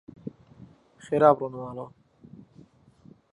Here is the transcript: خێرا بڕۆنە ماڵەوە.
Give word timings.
خێرا 1.03 1.29
بڕۆنە 1.37 1.57
ماڵەوە. 1.63 1.87